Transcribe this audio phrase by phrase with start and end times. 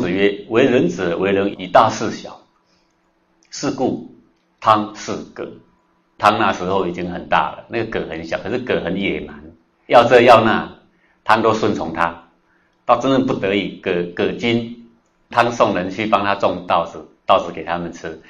[0.00, 2.40] 子曰：“为人者，为人以大事小。
[3.50, 4.14] 是故
[4.60, 5.48] 汤是葛。
[6.18, 9.34] 汤那时候已经很大了，那个葛很小，可是葛很野蛮，
[9.86, 10.68] 要这要那，
[11.24, 12.24] 汤都顺从他。
[12.84, 14.88] 到真正不得已，葛葛金
[15.30, 18.20] 汤送人去帮他种稻子，稻子给他们吃，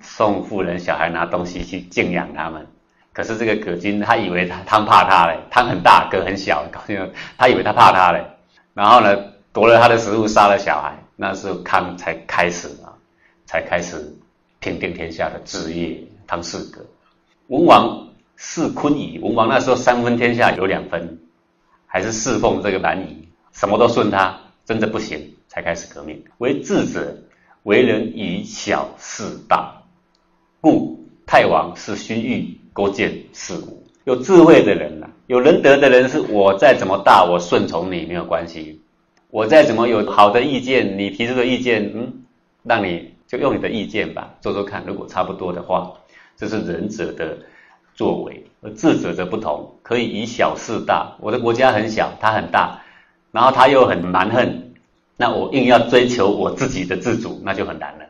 [0.00, 2.66] 送妇人小孩拿东西去敬仰他们。
[3.12, 7.12] 可是这个葛金他以为他汤怕他嘞，汤很大，葛很小，搞清楚？
[7.36, 8.24] 他以为他怕他嘞，
[8.72, 9.16] 然后呢，
[9.52, 11.03] 夺了他的食物，杀了小孩。
[11.16, 12.92] 那时候康才开始啊，
[13.46, 14.14] 才开始
[14.60, 16.02] 平定天下的志业。
[16.26, 16.80] 汤氏葛，
[17.48, 21.18] 文王是坤仪，文王那时候三分天下有两分，
[21.86, 26.24] 还是侍奉这个蛮夷，什么都顺他，真的不行，才开始革命。
[26.38, 27.14] 为智者，
[27.64, 29.82] 为人以小事大，
[30.62, 33.86] 故太王是勋欲勾践事无。
[34.04, 38.80] 有智慧的人呐，有仁德的人，是我再怎么大，我顺从你没有关系。
[39.34, 42.22] 我再怎么有好的意见，你提出的意见，嗯，
[42.62, 44.84] 让你就用你的意见吧，做做看。
[44.86, 45.92] 如果差不多的话，
[46.36, 47.36] 这是仁者的
[47.96, 51.16] 作为，而智者则不同，可以以小事大。
[51.20, 52.80] 我的国家很小，他很大，
[53.32, 54.70] 然后他又很蛮横，
[55.16, 58.06] 那我硬要追求我自己的自主，那就很难了。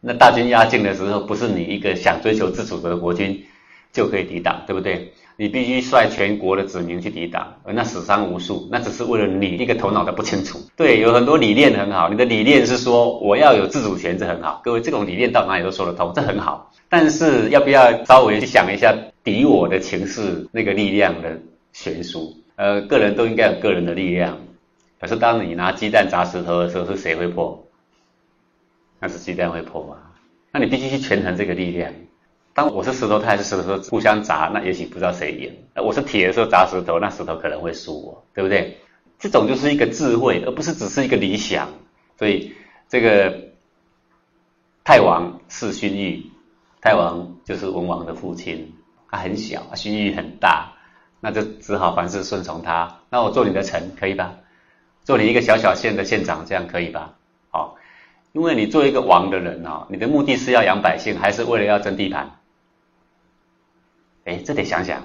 [0.00, 3.44] 那大军压境的时候，不是你一个想追求自主的国君
[3.92, 5.12] 就可以抵挡，对不对？
[5.36, 10.60] 你必须率全国的子民去抵挡，而那死伤无数，那只是为了你一个头脑的不清楚。
[10.76, 14.60] 对，有很多理念很好，你的理念是说我要有自主权，这很好。
[14.62, 16.70] 各位，这种理念到哪里都说得通，这很好。
[16.88, 21.40] 但是要不要稍微去想一下敌我的情势那个力量的
[21.72, 22.32] 悬殊？
[22.54, 24.38] 呃，个人都应该有个人的力量。
[25.00, 27.66] 可是当你拿鸡蛋砸石头的时候，是谁会破？
[29.00, 29.96] 那是鸡蛋会破吗？
[30.52, 31.92] 那你必须去权衡这个力量。
[32.54, 35.52] 当我是石头，他还是石头，互相砸，那也许不知道谁赢。
[35.82, 38.78] 我是铁的时候砸石头，那石头可能会输我，对不对？
[39.18, 41.68] 这种就是一个智慧，而不是只是一个理想。
[42.16, 42.54] 所以
[42.88, 43.40] 这个
[44.84, 46.22] 太王是荀彧，
[46.80, 48.72] 太王就是文王的父亲，
[49.10, 50.74] 他很小，荀彧很大，
[51.18, 53.00] 那就只好凡事顺从他。
[53.10, 54.32] 那我做你的臣可以吧？
[55.02, 57.16] 做你一个小小县的县长，这样可以吧？
[57.50, 57.76] 好，
[58.30, 62.30] 因为你做一个王的人啊，你的目的是要养百姓，还是为了要争地盘？
[64.24, 65.02] 哎，这得想想，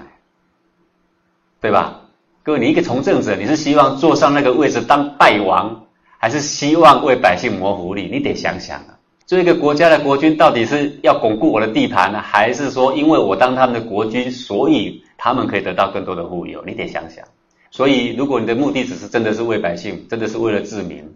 [1.62, 2.02] 对吧？
[2.44, 5.85] 各位，你一个从政者，你是希望坐上那个位置当败王，
[6.18, 8.09] 还是希望为百姓谋福利？
[8.12, 8.97] 你得想想啊。
[9.25, 16.63] 做一个国家的国君，到底是要巩固我的地盘呢，还是说因为我当他们的国君，所以他们可以得到更多的富有？
[16.66, 17.24] 你得想想。
[17.72, 21.07] 所以，如果你的目的只是真的是为百姓，真的是为了治民，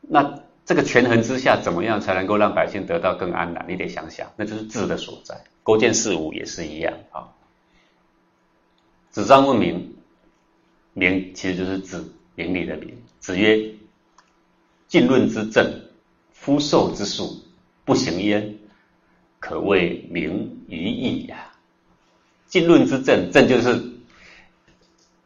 [0.00, 0.32] 那
[0.64, 3.66] 这个权衡之下，怎么样才能够让百姓得到更安然？
[3.68, 5.36] 你得想想，那就是治的所在。
[5.66, 7.26] 勾践事无也是一样啊。
[9.10, 9.96] 子张问名，
[10.92, 12.96] 名其实就是子名利的名。
[13.18, 13.74] 子曰
[14.86, 15.68] ：“尽论之政，
[16.32, 17.42] 夫受之术，
[17.84, 18.56] 不行焉，
[19.40, 21.50] 可谓名于义呀。”
[22.46, 23.82] 尽论之政，政就是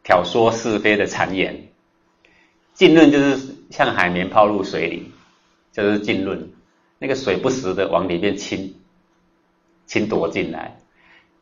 [0.01, 1.67] 挑唆是非的谗言。
[2.73, 5.11] 尽论就是像海绵泡入水里，
[5.71, 6.51] 就是尽论，
[6.97, 8.80] 那个水不时的往里面侵。
[9.91, 10.79] 侵夺进来，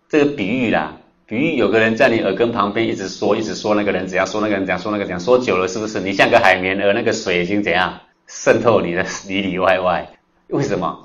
[0.08, 10.10] 这个比喻啦，比喻有个人在你耳根旁边一直说，一直说那个人怎样，说那个人怎样，说那个怎样，说久了是不是你像个海绵，而那个水已经怎样渗透你的里里外外？
[10.48, 10.98] 为什么？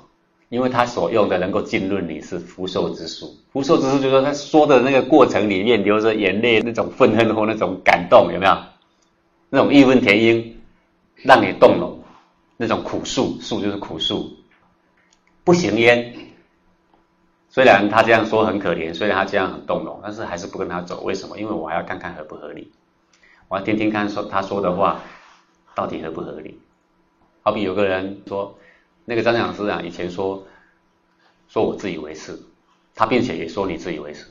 [0.49, 8.57] 因为他所用的能够浸润你是福寿之术，福寿之术就是说他说的那个过程里面流着眼泪，那种愤恨或那种感动，有没有？
[9.51, 10.55] 那种义愤填膺，
[11.17, 11.99] 让你动容，
[12.57, 14.33] 那种苦术，术就是苦术，
[15.43, 16.11] 不行焉。
[17.55, 20.99] 虽然他这样说很可怜，虽然他这样很动容，但是还是不跟他走。
[21.03, 21.39] 为什么？
[21.39, 22.73] 因为我还要看看合不合理，
[23.47, 24.99] 我要听听看说他说的话
[25.73, 26.59] 到底合不合理。
[27.43, 28.59] 好比有个人说，
[29.05, 30.45] 那个张讲师啊，以前说
[31.47, 32.37] 说我自以为是，
[32.93, 34.25] 他并且也说你自以为是，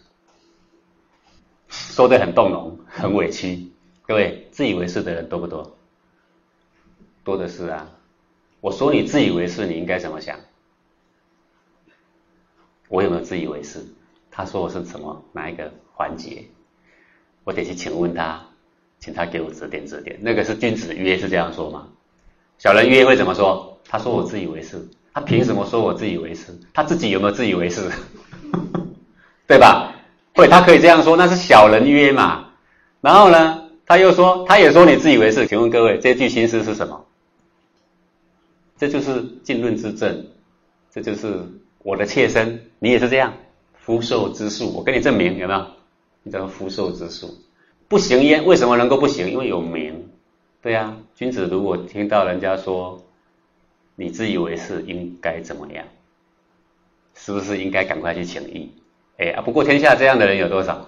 [1.70, 3.72] 说的很动容，很委屈。
[4.06, 5.78] 各位，自以为是的人多不多？
[7.24, 7.88] 多的是啊。
[8.60, 10.38] 我说你自以为是，你应该怎么想？
[12.88, 13.78] 我有没有自以为是？
[14.30, 16.44] 他说我是什么哪一个环节？
[17.44, 18.44] 我得去请问他，
[18.98, 20.18] 请他给我指点指点。
[20.20, 21.88] 那个是君子约是这样说吗？
[22.58, 23.78] 小人约会怎么说？
[23.88, 26.52] 他说我自以为是，他凭什么说我自以为是？
[26.72, 27.88] 他自己有没有自以为是？
[29.46, 29.94] 对吧？
[30.34, 32.50] 会，他可以这样说，那是小人约嘛。
[33.00, 35.46] 然后呢，他又说，他也说你自以为是。
[35.46, 37.06] 请问各位，这句心思是什么？
[38.76, 40.26] 这就是进论之证，
[40.90, 41.40] 这就是。
[41.84, 43.32] 我的妾身，你也是这样，
[43.72, 45.66] 福寿之术，我跟你证明有没有？
[46.22, 47.34] 你叫福寿之术，
[47.88, 48.44] 不行焉？
[48.44, 49.30] 为什么能够不行？
[49.30, 50.06] 因为有名，
[50.60, 50.94] 对呀。
[51.14, 53.02] 君子如果听到人家说
[53.96, 55.82] 你自以为是应该怎么样？
[57.14, 58.70] 是不是应该赶快去请益？
[59.16, 60.86] 哎啊，不过天下这样的人有多少？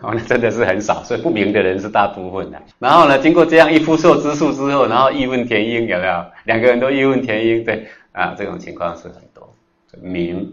[0.00, 2.60] 哦，那真的是很少，所以不明的人是大部分的。
[2.80, 6.24] 然后呢，经过这样一扑朔之术之后，然后义愤填膺，有没有？
[6.42, 9.54] 两个人都义愤填膺，对啊，这种情况是很多。
[10.02, 10.52] 明，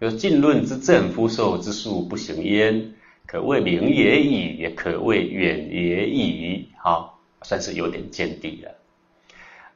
[0.00, 2.94] 就是进论之正，夫受之术不行焉，
[3.26, 6.68] 可谓明也已，也可谓远也已。
[6.82, 8.70] 好，算是有点见地了。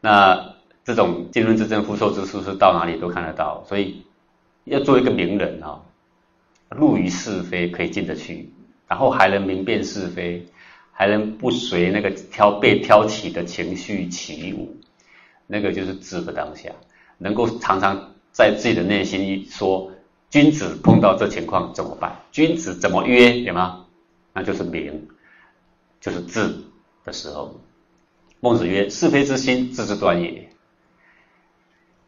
[0.00, 4.02] 那这种进论之正，夫受之术是到哪里都看得到，所以
[4.64, 5.81] 要做一个名人啊，
[6.69, 8.52] 入于是非可以进得去。
[8.87, 10.44] 然后还能明辨是非，
[10.93, 14.76] 还能不随那个挑被挑起的情绪起舞，
[15.46, 16.70] 那个就是智的当下，
[17.17, 19.93] 能够常常在自己的内心说：
[20.31, 22.17] 君子碰到这情况怎么办？
[22.31, 23.41] 君子怎么约？
[23.41, 23.85] 有吗？
[24.32, 25.09] 那就是明，
[26.00, 26.55] 就是智
[27.05, 27.61] 的时候。
[28.38, 30.49] 孟子曰：是非之心，智之端也。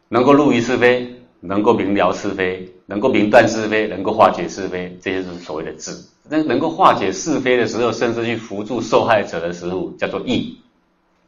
[0.07, 5.91] 能够入于是非，能够明了是非，能够明断是非，能够化解是非，这些就是所谓的智。
[6.29, 10.57] 那能够化解是非的时候，甚至去扶助受害者的时候，叫做义。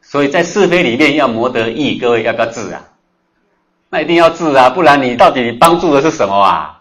[0.01, 2.87] 所以在是非里面要谋得义，各位要不要智啊？
[3.89, 6.74] 那一定要智啊，不然你到底帮助的是什么啊？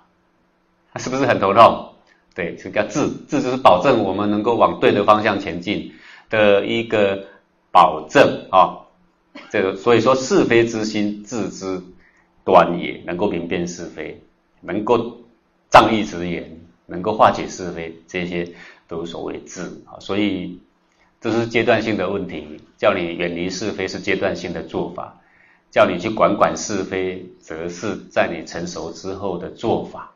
[0.99, 1.91] 是不是很头痛？
[2.35, 5.93] 对，这叫智，智就是保证我们能够往对的方向前进
[6.31, 7.25] 的一个
[7.71, 8.81] 保证啊。
[9.51, 11.81] 这个所以说是非之心，智之
[12.45, 14.21] 端也，能够明辨是非，
[14.61, 15.19] 能够
[15.71, 16.61] 仗义直言。
[16.87, 18.47] 能够化解是非，这些
[18.87, 20.61] 都所谓智啊，所以
[21.19, 22.61] 这是阶段性的问题。
[22.77, 25.19] 叫你远离是非是阶段性的做法，
[25.71, 30.14] 叫你去管管是非，则是在你成熟之后的做法。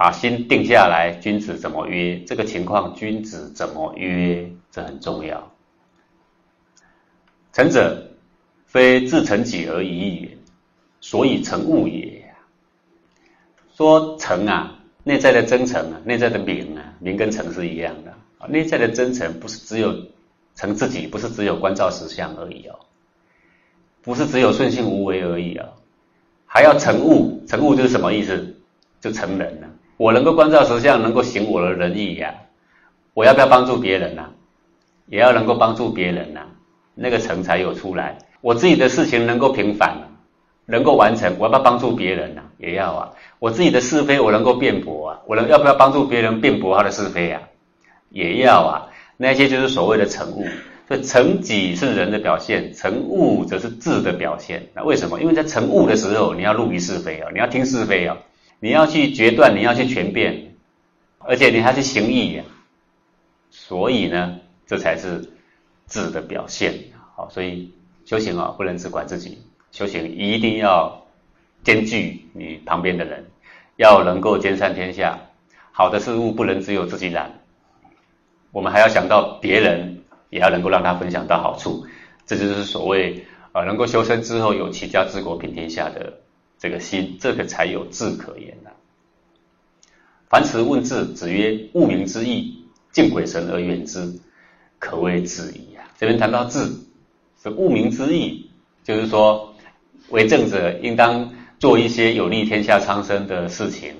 [0.00, 2.18] 把心定下来，君子怎么约？
[2.20, 4.50] 这个情况，君子怎么约？
[4.70, 5.52] 这很重要。
[7.52, 8.10] 诚者，
[8.64, 10.38] 非自成己而已也，
[11.02, 12.24] 所以成物也。
[13.74, 14.78] 说成啊。
[15.04, 18.14] 内在的真诚啊，内在的明啊，明跟诚是一样的。
[18.48, 19.94] 内在的真诚不是只有
[20.54, 22.78] 成自己，不是只有关照实相而已哦，
[24.00, 25.68] 不是只有顺性无为而已啊，
[26.46, 27.44] 还要成物。
[27.46, 28.56] 成物就是什么意思？
[29.02, 29.69] 就成人了。
[30.00, 32.32] 我能够关照实相，能够行我的仁义呀。
[33.12, 34.30] 我要不要帮助别人呢？
[35.08, 36.40] 也要能够帮助别人呐，
[36.94, 38.16] 那个成才有出来。
[38.40, 39.94] 我自己的事情能够平反，
[40.64, 42.40] 能够完成，我要不要帮助别人呢？
[42.56, 43.10] 也要啊。
[43.40, 47.42] 我自己的是非，我能够辩驳啊，我能要不要帮助别人辩驳他的是非啊？
[48.08, 48.88] 也要啊，
[49.18, 50.46] 那些就是所谓的成物。
[50.88, 54.66] 所以成己是人的表现，成物则是智的表现。
[54.74, 55.20] 那为什么？
[55.20, 58.16] 因为在成物的时候，你要入于是非啊，你要听是非啊，
[58.60, 60.54] 你要去决断，你要去权变，
[61.18, 62.44] 而且你还去行义啊。
[63.50, 65.32] 所以呢，这才是
[65.88, 66.74] 智的表现。
[67.16, 67.74] 好，所以
[68.04, 69.38] 修行啊，不能只管自己，
[69.72, 70.98] 修行一定要。
[71.62, 73.26] 兼具你旁边的人，
[73.76, 75.18] 要能够兼善天下。
[75.72, 77.42] 好的事物不能只有自己揽，
[78.50, 81.84] 我们还要想到别人，也要能够让他分享到好处。
[82.24, 86.20] 这就是所谓啊，能够修身之后有齐家治国平天下的
[86.60, 88.70] 这个心，这个才有智可言呐。
[90.28, 94.20] 凡迟问智，子曰：“物明之义，敬鬼神而远之，
[94.78, 96.60] 可谓智矣。”啊，这边谈到智，
[97.42, 98.48] 是物明之义，
[98.84, 99.52] 就是说
[100.10, 101.32] 为政者应当。
[101.60, 103.92] 做一些有利天下苍生的事情，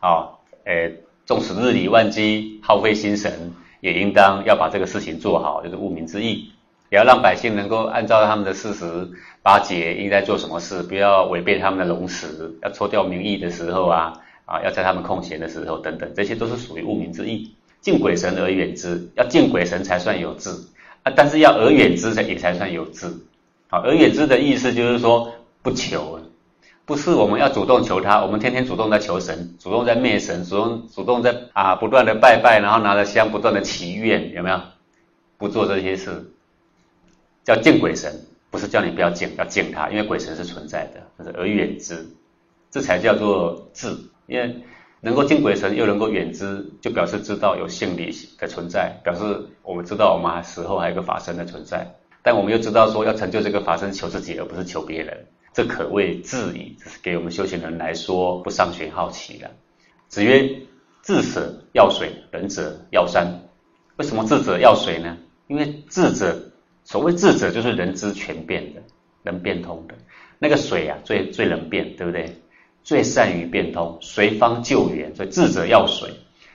[0.00, 0.34] 啊，
[0.64, 0.90] 呃，
[1.24, 6.50] 纵使日理万机，耗费心神，也应当要把这个事情做好，就是务民之义，
[6.90, 8.84] 也要让百姓能够按照他们的事实
[9.42, 14.12] 八节应该做什么事，不要违背他们的龙时，要抽掉民意的时候啊，
[14.44, 17.54] 啊，要在他们空闲的时候等等，这些都是属于务民之义。
[17.80, 20.50] 敬鬼神而远之，要敬鬼神才算有志
[21.02, 23.06] 啊，但是要而远之才也才算有志。
[23.68, 26.20] 好，而远之的意思就是说不求。
[26.86, 34.60] 不是我们要主动求他，我们天天主动在求神，主动在灭神，主动主动在啊不断的拜拜，然后拿着香不断的祈愿，有没有？
[35.38, 36.30] 不做这些事，
[37.44, 38.12] 叫敬鬼神，
[38.50, 42.06] 不是叫你不要敬，要敬他，因为鬼神是存在的，就是而远之，
[42.70, 43.94] 这才叫做智。
[44.26, 44.62] 因为
[45.00, 49.22] 能够敬鬼神又能够远之，就表示知道有性理的存在，表示
[49.62, 55.26] 我们知道我们死后还有个法身的存在，但我们又知道说要成就这个法身，求自己而不是求别人。
[55.52, 59.50] 这可谓智矣，这是给我们修行人来说不上玄好奇的。
[60.08, 60.48] 子曰
[61.04, 63.42] ：“智者要水，仁者要山。”
[63.96, 65.16] 为什么智者要水呢？
[65.46, 66.50] 因为智者，
[66.84, 68.82] 所谓智者就是人之全变的，
[69.22, 69.94] 能变通的。
[70.38, 72.40] 那个水啊，最最能变，对不对？
[72.82, 75.14] 最善于变通，随方救援。
[75.16, 76.10] 所以智者要水，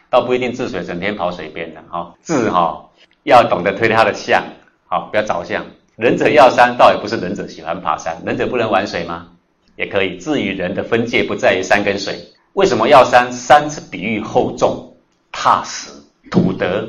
[0.10, 2.14] 倒不一定治水整天跑水边的哈。
[2.22, 2.90] 智哈
[3.24, 4.44] 要懂得推他的象，
[4.86, 5.66] 好不要着相。
[5.96, 8.22] 仁者要山，倒也不是仁者喜欢爬山。
[8.26, 9.30] 仁者不能玩水吗？
[9.76, 10.18] 也可以。
[10.18, 12.20] 智与人的分界不在于山跟水。
[12.54, 13.32] 为什么要山？
[13.34, 14.96] 山是比喻厚重、
[15.32, 15.92] 踏实、
[16.30, 16.88] 土德。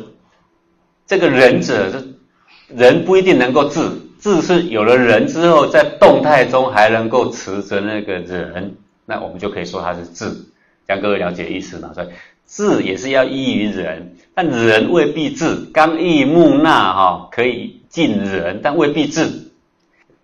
[1.07, 2.15] 这个仁者是
[2.75, 3.81] 人不一定能够治，
[4.21, 10.47] 治是有了人之后，在动态中还能够持着那个人，那我们就可以说他是智。
[10.87, 11.93] 让各位了解意思嘛？
[11.95, 12.09] 所以
[12.47, 15.55] 治也是要依于人，但人未必治。
[15.73, 19.29] 刚毅木讷哈，可以尽人，但未必治。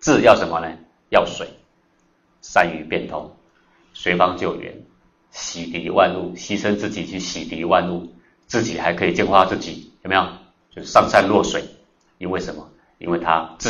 [0.01, 0.67] 治要什么呢？
[1.09, 1.47] 要水，
[2.41, 3.31] 善于变通，
[3.93, 4.73] 随方救援，
[5.31, 8.13] 洗涤万物，牺牲自己去洗涤万物，
[8.45, 10.27] 自己还可以净化自己，有没有？
[10.75, 11.63] 就是上善若水。
[12.17, 12.69] 因为什么？
[12.99, 13.69] 因为他智，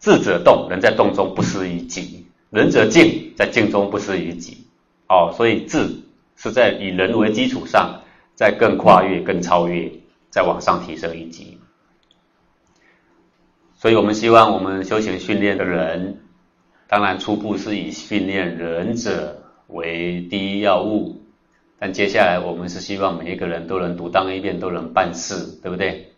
[0.00, 4.66] 智者动，人在动中不失于己；仁者静，在静中不失于己。
[5.08, 6.02] 哦，所以智
[6.34, 8.02] 是在以人为基础上，
[8.34, 9.92] 在更跨越、更超越，
[10.28, 11.58] 再往上提升一级。
[13.76, 16.22] 所以我们希望我们修行训练的人，
[16.88, 21.22] 当然初步是以训练仁者为第一要务，
[21.78, 26.12] 但接下来我们是希望每一个人都能独当一面，都能办事，对不对？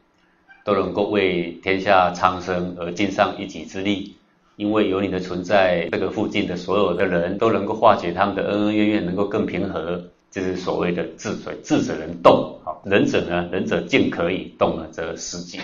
[0.68, 4.16] 都能够为天下苍生而尽上一己之力。
[4.56, 11.56] 因为有你的存在，这个附近的所有的人都能够化解他们的恩恩怨怨，能够更平和，就是所谓的智水。
[11.64, 13.48] 智者能动，好，仁者呢？
[13.50, 15.58] 仁者静可以动了，则失己。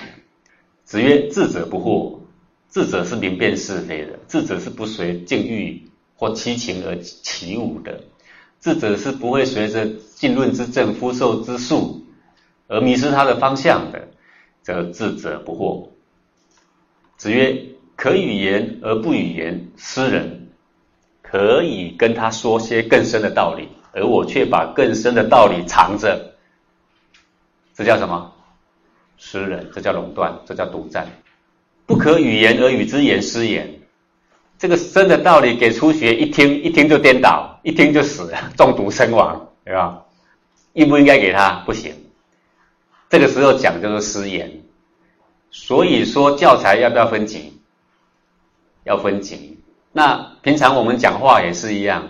[0.85, 2.21] 子曰：智者不惑，
[2.71, 5.83] 智者是明辨是非的，智者是不随境遇
[6.17, 8.01] 或七情而起舞的，
[8.61, 12.07] 智者是不会随着进论之政、肤受之术
[12.69, 14.09] 而迷失他的方向的，
[14.65, 15.89] 则智者不惑。
[17.17, 17.65] 子曰。
[17.97, 20.49] 可语言而不语言，诗人
[21.23, 26.35] 可以跟他说些更深的道理，而我却把更深的道理藏着，
[27.73, 28.33] 这叫什么？
[29.17, 31.07] 诗人，这叫垄断，这叫独占。
[31.87, 33.73] 不可语言而与之言，失言。
[34.59, 40.03] 这个深的道理给初学一听，一听就颠倒，一听就死了，中毒身亡，对吧？
[40.73, 41.63] 应不应该给他？
[41.65, 41.95] 不行。
[43.15, 44.51] 这个时候讲就是失言。
[45.53, 47.61] 所以说教材要不要分级？
[48.83, 49.61] 要分级，
[49.93, 52.09] 那平常我们讲话也是一样，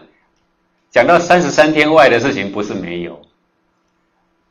[0.90, 3.20] 讲到三十三天外的事情不是没有，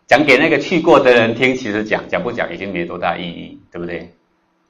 [0.06, 4.14] 讲给那个去过的人听，其实讲讲不讲已经没多大意义，对不对？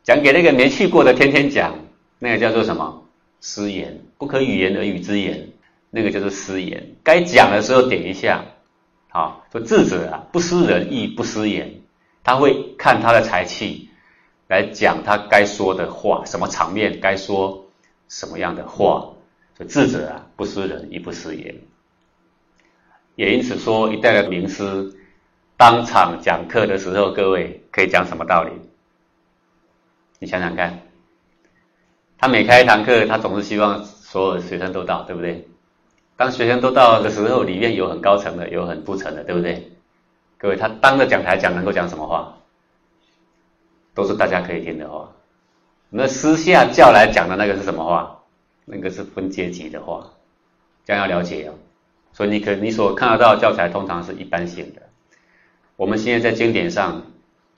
[0.03, 1.75] 讲给那个没去过的天天讲，
[2.17, 3.03] 那个叫做什么？
[3.41, 5.49] 失言，不可语言而语之言，
[5.91, 6.95] 那个叫做失言。
[7.03, 8.45] 该讲的时候点一下，
[9.13, 11.81] 啊，说智者啊，不失人意，不失言，
[12.23, 13.89] 他会看他的才气。
[14.47, 17.65] 来讲他该说的话，什么场面该说
[18.09, 19.13] 什么样的话，
[19.55, 21.55] 所以智者啊，不失人亦不失言。
[23.15, 24.93] 也因此说，一代的名师
[25.57, 28.51] 当场讲课的时候，各位可以讲什么道理？
[30.19, 30.81] 你想想看，
[32.17, 35.47] 他每开一堂课，他总是希望所有的学生都到，对不对？
[36.23, 39.69] 当学生都到的时候，里面有很高层的，有很不层的，对不对？
[40.37, 42.33] 各位，他当着讲台讲，能够讲什么话？
[43.93, 45.11] 都是大家可以听的话，
[45.89, 48.21] 那私下叫来讲的那个是什么话？
[48.63, 50.13] 那个是分阶级的话，
[50.85, 51.55] 这样要了解哦。
[52.13, 54.81] 所以你可你所看得到教材通常是一般性的。
[55.75, 57.01] 我们现在在经典上，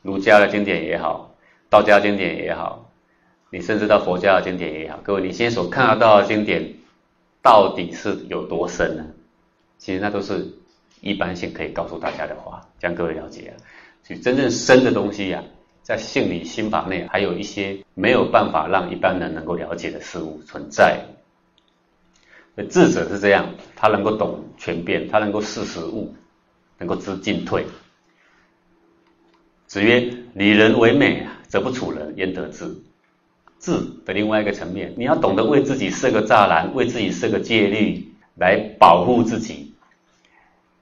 [0.01, 1.35] 儒家的经典也好，
[1.69, 2.89] 道家经典也好，
[3.51, 6.73] 你甚至到佛家的经典也好，各位你现在所看得到的经典
[7.45, 9.05] 到底是有多深呢？
[9.77, 10.51] 其实那都是
[11.01, 13.53] 一般性可以告诉大家的话，这样各位了解啊。
[14.01, 15.43] 所以真正深的东西呀。
[15.83, 21.05] 在性理心法内，还有一些没有办法让一般人能够了解的事物存在。
[22.71, 26.11] 智者是这样，他能够懂全变，他能够识时务，
[26.79, 27.67] 能够知进退。
[29.67, 29.99] 子曰
[30.33, 32.65] ：“礼人为美，则不处人焉得志？”
[33.65, 39.73] 智的另外一个层面，你要懂得为自己设个栅栏，为自己设个戒律，来保护自己。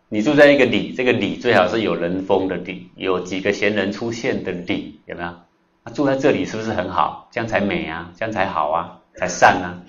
[0.09, 5.33] 你住在一个里，这个里最好是有人风的里，有几个闲人出现的里，有没有？
[5.85, 7.29] 那住在这里是不是很好？
[7.31, 9.79] 这样才美啊，这样才好啊，才善啊。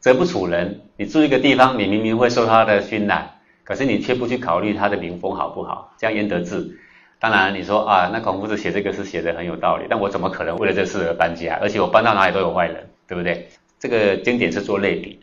[0.00, 3.30] 则不处人，你住一个地方，你明明会受他的熏染，
[3.62, 5.94] 可是你却不去考虑他的民风好不好？
[5.96, 6.80] 这样焉得志？
[7.20, 11.58] 当然，你说啊，那孔夫子写这个是写的很有道理，但我怎么可能为了这事而搬家？
[11.60, 13.48] 而且我搬到哪里都有坏人，对不对？
[13.78, 15.18] 这个经典是做类比，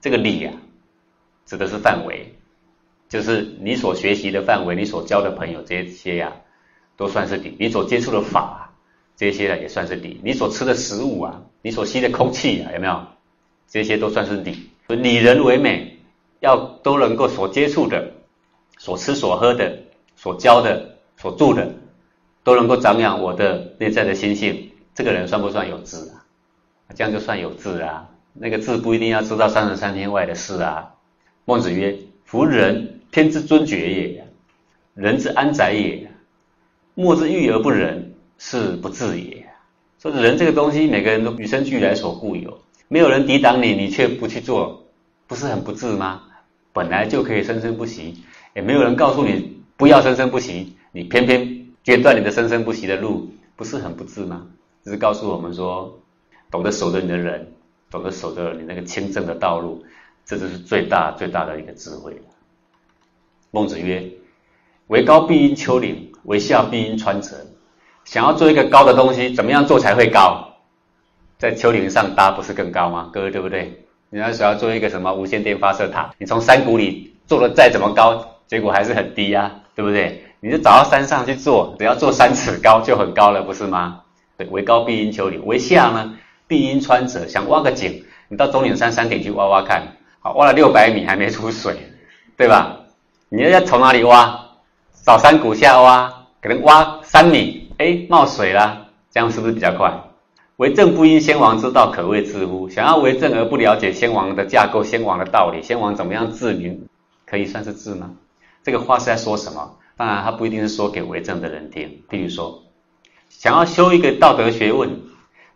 [0.00, 0.54] 这个理啊，
[1.46, 2.34] 指的是范围。
[3.08, 6.32] 就是你所学习的范围，你所交的朋友这些呀，
[6.96, 7.54] 都算是底。
[7.60, 8.72] 你所接触的法，
[9.16, 10.18] 这些呢也算是底。
[10.24, 13.02] 你所吃的食物啊，你所吸的空气啊，有没有？
[13.68, 14.70] 这些都算是底。
[14.88, 15.98] 以人为美，
[16.40, 18.12] 要都能够所接触的、
[18.78, 19.78] 所吃所喝的、
[20.16, 20.91] 所交的、
[21.22, 21.72] 所住的，
[22.42, 26.26] 都能够长养我的内在的心性，这个人算不算有智啊？
[26.96, 28.08] 这样就算有智啊。
[28.32, 30.94] 那个智不一定要知道三十三天外的事啊。
[31.44, 34.26] 孟子曰：“夫人，天之尊爵也，
[34.94, 36.10] 人之安宅也。
[36.94, 39.46] 莫之欲而不仁，是不智也。”
[40.02, 44.86] 说人这个东西，每个人都与生俱来所固有，没有人抵挡你，你却不去做，
[45.28, 46.22] 不是很不智吗？
[46.72, 48.24] 本来就可以生生不息，
[48.56, 54.46] 也没有人告诉你不要生生不息，你偏偏决断你的生生不息的路，不是很不智吗？
[54.84, 55.98] 只是告诉我们说，
[56.52, 57.52] 懂得守着你的人，
[57.90, 59.84] 懂得守着你那个清正的道路，
[60.24, 62.16] 这就是最大最大的一个智慧。
[63.50, 64.08] 孟子曰
[64.86, 67.44] ：“为高必因丘陵，为下必因川泽。”
[68.06, 70.58] 想要做一个高的东西，怎么样做才会高？
[71.38, 73.10] 在丘陵上搭不是更高吗？
[73.12, 73.84] 各位对不对？
[74.10, 80.24] 你要想要做一个什么无线电发射塔，你从山谷里做的再怎么高，结果还是很低呀，对不对？
[80.40, 84.02] 你就找到山上去做，只要做三尺高就很高了，不是吗？
[84.36, 87.26] 对，为高必因丘陵，为下呢必因川泽。
[87.26, 91.74] 想挖个井，你到中岭山山顶去挖挖看，好，挖了六百米还没出水，
[92.36, 92.80] 对吧？
[93.30, 94.38] 你要从哪里挖？
[95.02, 97.72] 找山谷下挖，可能挖三米。
[97.78, 99.90] 哎，冒水了，这样是不是比较快？
[100.58, 102.68] 为政不因先王之道，可谓治乎？
[102.68, 106.86] 想要为政而不了解先王的架构、先王的道理，先王怎么样治民，
[107.24, 108.10] 可以算是治吗？
[108.62, 109.76] 这个话是在说什么？
[109.96, 112.02] 当然，他不一定是说给为政的人听。
[112.08, 112.62] 譬如说，
[113.28, 114.90] 想要修一个道德学问，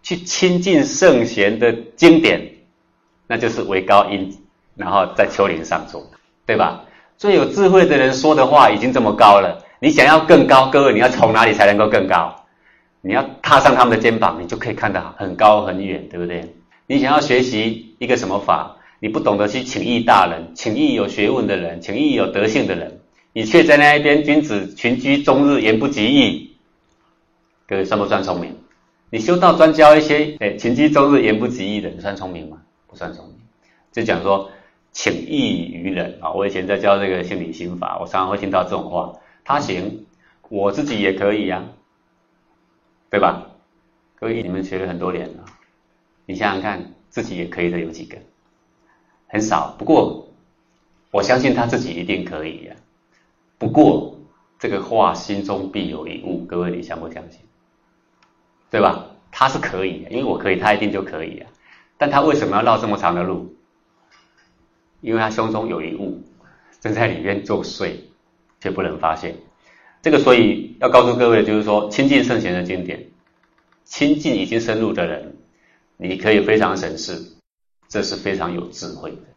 [0.03, 2.41] 去亲近圣贤的经典，
[3.27, 4.37] 那就是为高音，
[4.75, 6.07] 然后在丘陵上做，
[6.45, 6.85] 对吧？
[7.17, 9.65] 最有智慧的人说的话已经这么高了。
[9.81, 12.45] 你想要更高，各位，你要从哪里才能够更高？
[13.01, 16.55] 你要踏上他们的肩膀，你就可以看到很高很远，对不对？
[16.87, 23.01] 你想要学习一个什么法，你不懂得去请益大人，请益有学问的人，请益有德性的人，
[23.33, 26.57] 你却在那一边君子群居终日，言不及义，
[27.67, 28.57] 各位算不算聪明？
[29.11, 32.63] 你修道专教一些哎群居终日言不及义的，你算聪明吗？
[32.87, 33.37] 不算聪明。
[33.93, 34.51] 就讲说
[34.93, 39.13] 请益于人啊，我以前在教这个心理心法，我常常会听到这种话。
[39.45, 40.07] 他行，
[40.49, 41.65] 我自己也可以呀，
[43.11, 43.47] 对吧？
[44.19, 45.45] 各位，你们学了很多年了，
[46.25, 48.17] 你想想看，自己也可以的有几个？
[49.27, 49.75] 很少。
[49.79, 50.29] 不过，
[51.11, 52.77] 我相信他自己一定可以呀。
[53.59, 54.19] 不过，
[54.59, 57.41] 这个话心中必有一物，各位，你相不相信？
[58.71, 59.07] 对吧？
[59.31, 61.47] 他是可以，因为我可以，他一定就可以呀。
[61.99, 63.55] 但他为什么要绕这么长的路？
[65.01, 66.23] 因为他胸中有一物，
[66.81, 67.93] 正在里面作祟。
[68.59, 69.37] 却不能发现，
[70.01, 73.07] 这个所以要告诉各位，就是说亲近圣贤的经典，
[73.85, 75.37] 亲近已经深入的人，
[75.99, 77.36] 你可以非常省事，
[77.89, 79.37] 这是非常有智慧的。